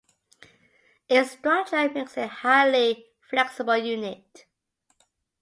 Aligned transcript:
Its 1.07 1.29
structure 1.33 1.87
makes 1.91 2.17
it 2.17 2.21
a 2.23 2.27
highly 2.27 3.05
flexible 3.29 3.77
unit. 3.77 4.47